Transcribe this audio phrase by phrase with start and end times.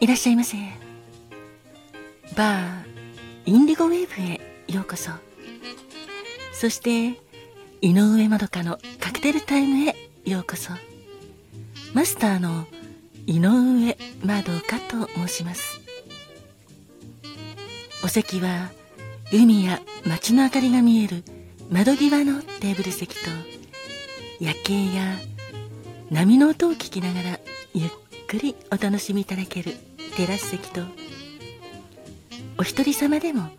[0.00, 0.56] いらっしゃいませ。
[2.36, 2.82] バー
[3.46, 4.40] インディゴウェーブへ
[4.72, 5.10] ようこそ。
[6.52, 7.20] そして
[7.80, 10.70] 井上まどかのカクテルタイムへようこそ。
[11.94, 12.66] マスターの
[13.26, 15.80] 井上まどかと申します。
[18.04, 18.70] お席は
[19.32, 21.24] 海や街の明かりが見える
[21.70, 23.30] 窓際のテーブル席と
[24.38, 25.18] 夜景や
[26.10, 27.40] 波の音を聞きながら
[27.74, 27.90] ゆっ
[28.28, 29.76] くりお楽しみいただける
[30.18, 30.80] テラス席と
[32.58, 33.50] お一人様でも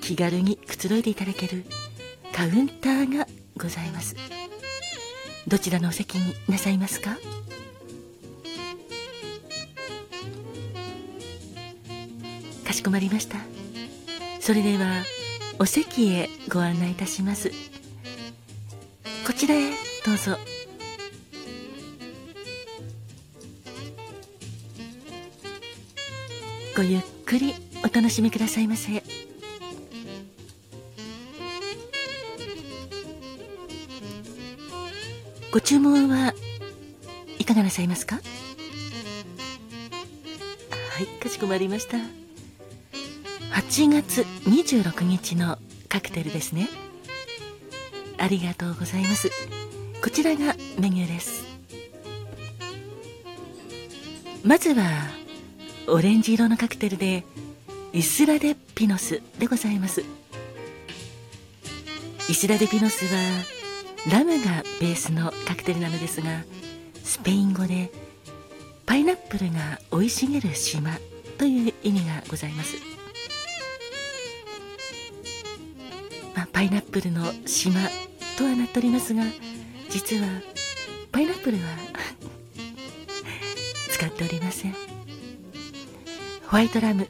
[0.00, 1.64] 気軽にくつろいでいただける
[2.34, 4.16] カウンターがございます。
[5.46, 7.16] どちらのお席になさいますか？
[12.66, 13.38] かしこまりました。
[14.40, 15.04] それでは
[15.60, 17.52] お席へご案内いたします。
[19.24, 19.70] こちらへ
[20.04, 20.36] どうぞ。
[26.78, 29.02] ごゆっくりお楽しみくださいませ。
[35.50, 36.34] ご注文は
[37.40, 38.14] いかがなさいますか？
[38.14, 38.22] は
[41.02, 41.96] いかしこまりました。
[41.96, 46.68] 8月26日のカクテルですね。
[48.18, 49.30] ありがとうございます。
[50.00, 51.42] こちらがメニューです。
[54.44, 55.17] まずは
[55.88, 57.24] オレンジ色のカクテルで
[57.92, 60.04] イスラデピノスでございます。
[62.28, 63.18] イスラデピノスは
[64.10, 66.44] ラムがベースのカクテルなのですが
[67.02, 67.90] スペイン語で
[68.84, 70.90] パイナップルが生い茂る島
[71.38, 72.76] という意味がございます、
[76.36, 77.80] まあ、パイナップルの島
[78.36, 79.22] とはなっておりますが
[79.88, 80.28] 実は
[81.10, 81.62] パイナップルは
[83.90, 84.87] 使っておりません。
[86.50, 87.06] ホワイトラム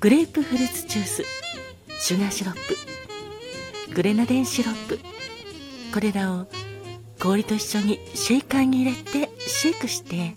[0.00, 1.22] グレープフルーツジュース
[2.00, 2.54] シュガーシロッ
[3.86, 4.98] プグレナデンシロップ。
[5.94, 6.48] これらを
[7.20, 10.34] 氷と一緒にシェイカーに入れてシェイクして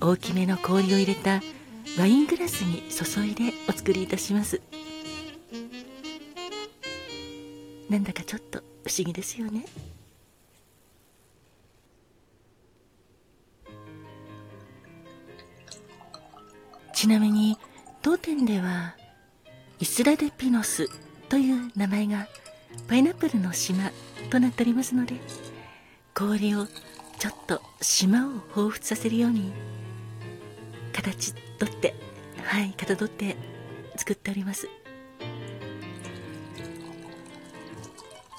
[0.00, 1.42] 大きめの氷を入れた
[1.98, 4.62] ワイングラスに注いでお作りいたします。
[7.90, 9.66] なんだかちょっと不思議ですよね。
[17.00, 17.56] ちなみに
[18.02, 18.94] 当店では
[19.78, 20.86] イスラデピノス
[21.30, 22.26] という名前が
[22.88, 23.90] パイナップルの島
[24.28, 25.14] となっておりますので
[26.14, 26.66] 氷を
[27.18, 29.50] ちょっと島を彷彿させるように
[30.92, 31.94] 形取って
[32.44, 33.34] はい型取って
[33.96, 34.68] 作っております。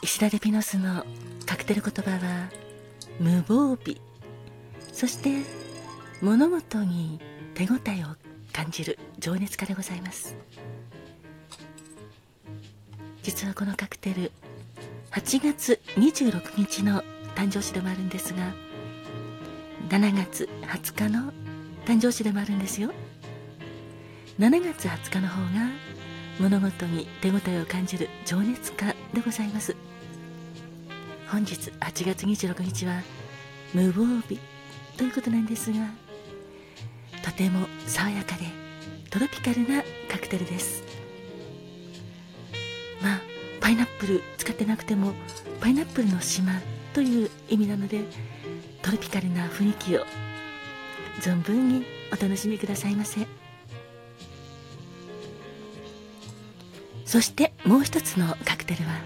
[0.04, 1.04] イスラデピノスの
[1.48, 2.52] カクテル言葉は
[3.20, 3.98] 無防備。
[4.94, 5.40] そして
[6.22, 7.20] 物事に
[7.56, 8.21] 手応えを
[8.62, 10.36] 感じる情熱家でございます。
[13.24, 14.32] 実はこのカクテル
[15.10, 17.04] 8月26日の
[17.36, 18.54] 誕生日でもあるんですが
[19.90, 21.34] 7月20日の
[21.88, 22.92] 誕生日でもあるんですよ。
[24.38, 25.50] 7月20日の方が
[26.40, 29.76] 物事に手応えを感じる情熱家でございます。
[31.32, 33.02] 本日8月26日は
[33.74, 34.40] 無防備
[34.98, 35.80] ということなんですが
[37.24, 38.46] とても爽やかで
[39.10, 40.84] トロピカルなカクテルです。
[43.02, 43.22] まあ
[43.60, 45.14] パイナップル使ってなくても
[45.60, 46.54] パイナップルの島
[46.94, 48.02] という意味なので
[48.82, 50.06] トロピカルな雰囲気を
[51.20, 53.28] 存分にお楽しみくださいませ。
[57.06, 59.02] そしてもう一つのカクテルは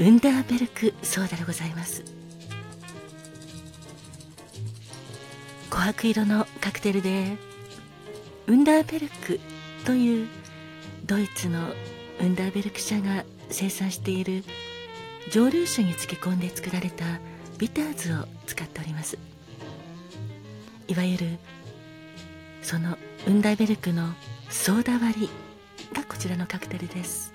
[0.00, 2.21] ウンダーベルクソーダでございます。
[5.82, 7.36] 琥珀色のカクテルで
[8.46, 9.40] ウンダーベルク
[9.84, 10.28] という
[11.06, 11.58] ドイツの
[12.20, 14.44] ウンダーベルク社が生産している
[15.32, 17.04] 蒸留酒に漬け込んで作られた
[17.58, 19.18] ビターズを使っております。
[20.86, 21.38] いわゆる
[22.62, 22.96] その
[23.26, 24.14] ウンダーベルクの
[24.50, 25.30] ソーダ割り
[25.92, 27.34] がこちらのカクテルです。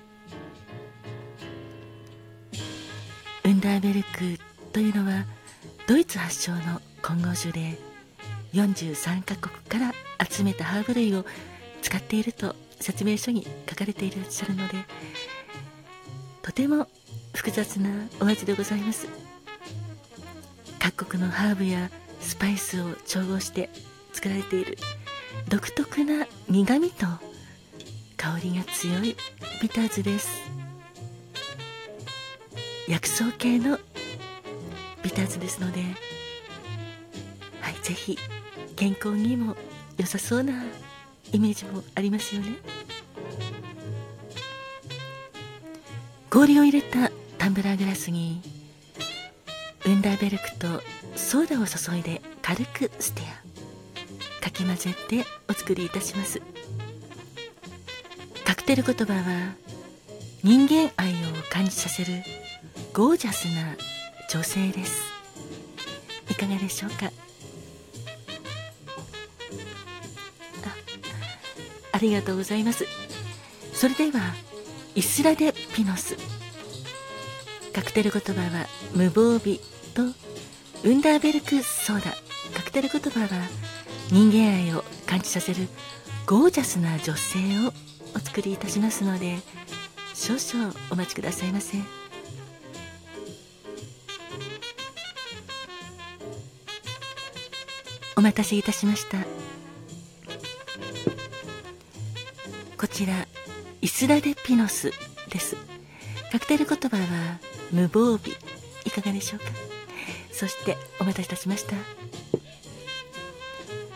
[3.44, 5.26] ウンダーベルクというのは
[5.86, 7.87] ドイツ発祥の混合酒で
[8.52, 9.92] 43カ国から
[10.28, 11.24] 集めたハーブ類を
[11.82, 14.74] 使っていると説明書に書かれていらっしゃるので
[16.42, 16.86] とても
[17.34, 17.90] 複雑な
[18.20, 19.06] お味でございます。
[20.78, 21.90] 各国のハーブや
[22.20, 23.68] スパイスを調合して
[24.12, 24.78] 作られている
[25.48, 27.06] 独特な苦みと
[28.16, 29.16] 香りが強い
[29.60, 30.28] ビターズです。
[32.88, 33.78] 薬草系の
[35.02, 35.82] ビターズですので
[37.60, 38.18] はいぜひ
[38.78, 39.56] 健康にも
[39.96, 40.62] 良さそうな
[41.32, 42.52] イメージもありますよね。
[46.30, 48.40] 氷を入れたタンブラーグラスに
[49.84, 50.80] ウンダーベルクと
[51.16, 54.44] ソーダを注いで軽くステア。
[54.44, 56.40] かき混ぜてお作りいたします。
[58.44, 59.54] カクテル言葉は
[60.44, 61.16] 人間愛を
[61.50, 62.22] 感じさせる
[62.92, 63.74] ゴージャスな
[64.30, 65.02] 女性です。
[66.30, 67.10] いかがでしょうか？
[71.98, 72.86] ありがとうございます。
[73.72, 74.32] それでは
[74.94, 76.16] イスラデ・ピノス。
[77.72, 79.58] カクテル言葉は無防備
[79.94, 80.02] と
[80.84, 82.12] ウンダーベルクソーダ。
[82.54, 83.28] カクテル言葉は
[84.12, 85.66] 人間愛を感じさせる
[86.24, 87.72] ゴージャスな女性を
[88.14, 89.38] お作りいたしますので
[90.14, 91.78] 少々お待ちくださいませ。
[98.16, 99.37] お待たせいたしました。
[102.98, 103.28] ちら
[103.80, 104.90] イスラデピノス
[105.30, 105.54] です。
[106.32, 107.38] カクテル言葉は
[107.70, 108.36] 無防備。
[108.84, 109.44] いかがでしょうか？
[110.32, 111.76] そしてお待たせいたしました。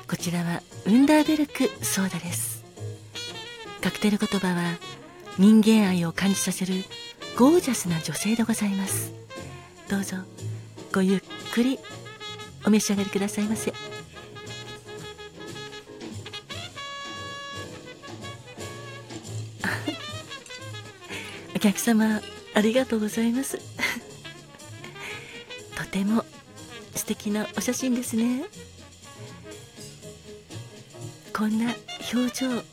[0.09, 2.63] こちらはウンダーベルクソーダです。
[3.81, 4.79] カクテル言葉は
[5.37, 6.85] 人間愛を感じさせる
[7.37, 9.13] ゴージャスな女性でございます。
[9.91, 10.19] どうぞ
[10.95, 11.21] ごゆっ
[11.53, 11.81] くり
[12.65, 13.73] お召し上がりくださいませ。
[21.63, 22.21] 客様
[22.55, 23.57] ありがとうございます。
[25.79, 26.25] とても
[26.97, 28.47] 素敵なお写真ですね。
[31.33, 31.73] こんな
[32.13, 32.65] 表情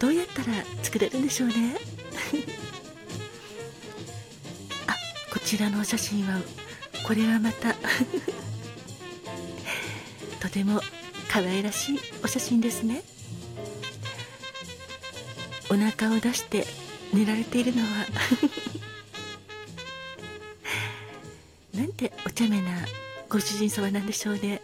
[0.00, 1.76] どうやったら作れるんでしょうね。
[4.88, 4.96] あ
[5.30, 6.40] こちらのお写真は
[7.04, 7.76] これはまた
[10.42, 10.82] とても
[11.28, 13.04] 可愛らしいお写真ですね。
[15.70, 16.66] お腹を出して
[17.12, 17.88] 寝られているのは。
[21.74, 22.86] なんてお茶目な
[23.28, 24.60] ご主人様なんでしょうね。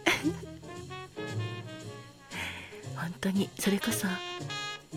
[2.95, 4.07] 本当にそれこそ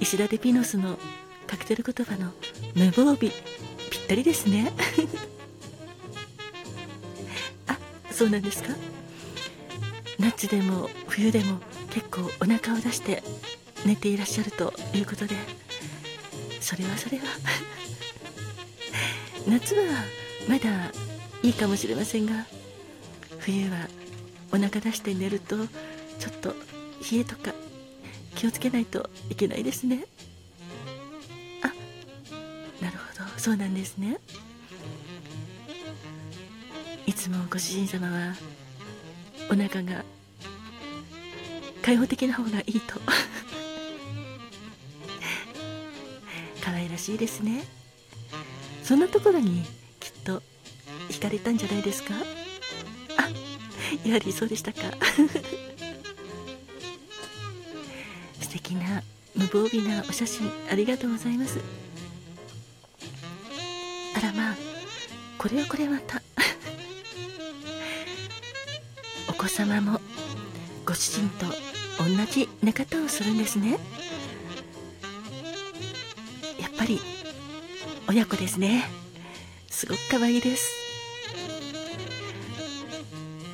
[0.01, 0.99] 石田デピノスの
[1.47, 2.33] カクテル言葉の
[2.75, 3.33] 無防備ぴっ
[4.09, 4.73] たりですね。
[7.69, 7.79] あ
[8.11, 8.71] そうなんですか？
[10.19, 11.61] 夏でも冬でも
[11.91, 13.23] 結構お腹を出して
[13.85, 15.37] 寝ていらっしゃるということで。
[16.67, 17.25] それはそれは。
[19.47, 20.03] 夏は
[20.49, 20.91] まだ
[21.45, 22.45] いいかもしれませんが
[23.39, 23.89] 冬は
[24.51, 25.57] お腹出して寝ると
[26.19, 26.57] ちょっと
[27.09, 27.55] 冷えとか
[28.35, 30.07] 気をつけないといけないですね。
[31.63, 31.69] あ
[32.85, 33.39] なるほど。
[33.39, 34.19] そうなんですね。
[37.07, 38.35] いつもご主人様は
[39.49, 40.05] お腹が
[41.81, 43.01] 開放的な方がいいと。
[46.97, 47.63] らしいですね。
[48.83, 49.65] そんなところに
[50.01, 50.43] きっと
[51.11, 52.15] 惹かれたんじゃないですか？
[53.19, 53.29] あ
[54.09, 54.81] やはりそうでしたか。
[58.41, 59.03] 素敵な
[59.35, 61.61] 無防備なお写真ありがとうございます。
[64.17, 64.57] あらまあ
[65.37, 66.23] これはこれまた。
[69.29, 70.01] お子様も
[70.87, 71.45] ご主人と
[71.99, 73.79] 同じ寝方をするんですね。
[76.77, 77.01] ぱり
[78.09, 78.85] 親子ですね。
[79.69, 80.71] すごく可愛いです。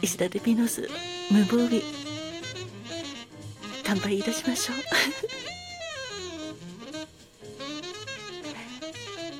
[0.02, 0.88] 石田デピノス
[1.30, 1.82] 無防備。
[3.84, 4.76] 乾杯いたしましょう。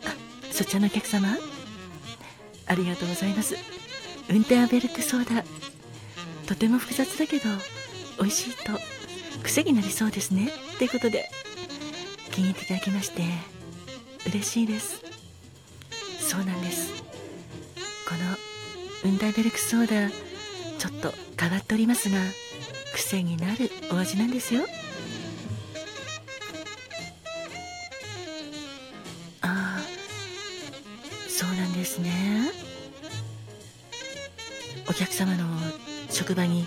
[0.07, 0.15] あ
[0.53, 1.37] そちらのお客様。
[2.67, 3.57] ありがとうございます。
[4.29, 5.45] ウンテアベルクソーダ。
[6.47, 7.49] とても複雑だけど
[8.19, 8.79] 美味しいと
[9.43, 10.51] 癖になりそうですね。
[10.79, 11.31] ということで
[12.31, 13.52] 気に入っていただきまして。
[14.27, 15.03] 嬉しいです。
[16.21, 16.93] そうなんです。
[18.09, 20.11] このウンダーベルクソーダ
[20.79, 22.19] ちょっと変わっておりますが
[22.95, 24.63] 癖になるお味なんですよ。
[29.41, 29.81] ああ
[31.29, 32.51] そうなんですね。
[34.89, 35.45] お客様の
[36.11, 36.67] 職場に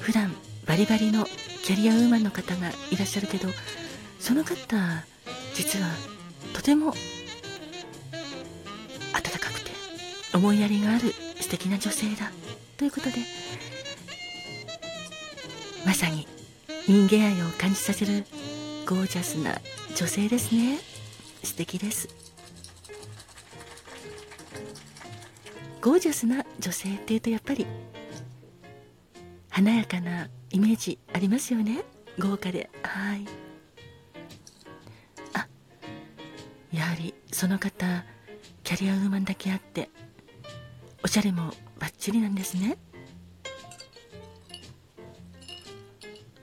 [0.00, 0.34] 普段
[0.66, 1.26] バリバリの
[1.62, 3.48] キャリアウーマンの方がいらっしゃるけど
[4.18, 4.76] その方
[5.54, 5.88] 実は
[6.66, 6.94] ても温
[9.38, 9.70] かくて
[10.34, 12.32] 思いやりがある素敵な女性だ
[12.76, 13.18] ということで
[15.86, 16.26] まさに
[16.88, 18.24] 人間愛を感じさせる
[18.84, 19.60] ゴージャスな
[19.94, 20.78] 女性ですね。
[21.42, 22.08] 素敵です。
[25.80, 27.66] ゴージャスな女性っていうとやっぱり
[29.50, 31.82] 華やかなイメージありますよね。
[32.18, 32.68] 豪華で。
[32.82, 33.45] はい。
[36.76, 38.04] やはりその方
[38.62, 39.88] キャリアウーマンだけあって
[41.02, 42.76] おしゃれもバッチリなんですね。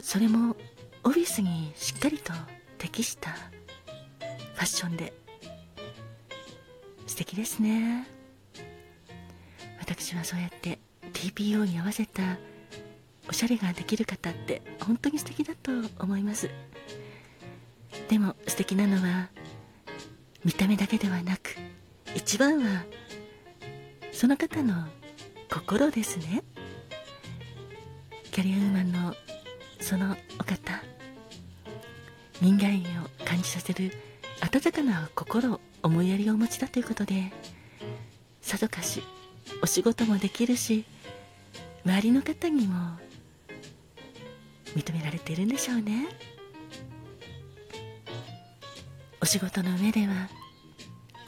[0.01, 0.55] それも
[1.03, 2.33] オフィスにしっかりと
[2.79, 5.13] 適したファッションで。
[7.05, 8.07] 素敵ですね。
[9.79, 10.79] 私はそうやって
[11.13, 12.37] TPO に合わせた
[13.29, 16.49] おしゃれができる方って本当に素敵だと思います。
[18.09, 19.29] でも素敵なのは
[20.43, 21.55] 見た目だけではなく
[22.15, 22.83] 一番は
[24.11, 24.87] その方の
[25.49, 26.43] 心ですね。
[28.31, 29.15] キャリアウーマンの
[29.79, 30.83] そのお方。
[32.41, 33.91] 人間を感じさせる
[34.41, 37.31] 温かな心思いやりをお持ちだということで
[38.41, 39.01] さぞかし
[39.61, 40.83] お仕事もできるし
[41.85, 42.97] 周りの方にも
[44.75, 46.32] 認められているんでしょうね。
[49.23, 50.27] お仕事の上では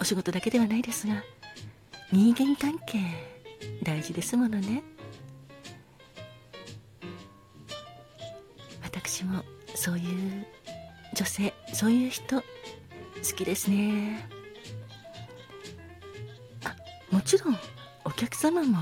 [0.02, 1.24] お仕事だけではないですが
[2.12, 3.00] 人間関係
[3.84, 4.84] 大事ですものね。
[8.84, 9.44] 私も
[9.76, 10.46] そういう
[11.14, 12.44] 女性そういう人好
[13.34, 14.28] きですね。
[16.66, 16.76] あ
[17.16, 17.58] もちろん
[18.04, 18.78] お客様も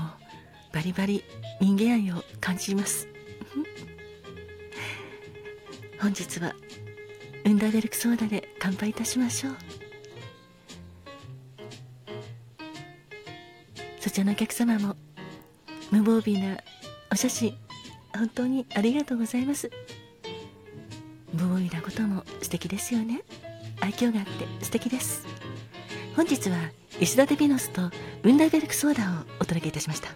[0.72, 1.22] バリバリ
[1.60, 3.06] 人間愛を感じます。
[6.00, 6.52] 本日は
[7.44, 9.56] ウンダーベルクソーダで乾杯いたしましょう。
[14.00, 14.96] そちらのお客様も
[15.90, 16.58] 無防備な
[17.10, 17.56] お写真
[18.16, 19.70] 本当にありがとうございます。
[21.32, 23.22] 無防備なことも素敵ですよね。
[23.80, 25.26] 愛嬌があって素敵です。
[26.16, 26.56] 本日は
[27.00, 27.90] 石田デビノスと
[28.22, 30.14] ウンダーベルクソーダをお届けいたしました。